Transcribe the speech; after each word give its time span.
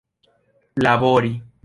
labori 0.83 1.35